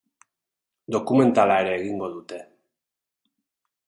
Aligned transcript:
Dokumentala 0.95 1.57
ere 1.65 1.75
egingo 1.81 2.09
dute. 2.15 2.39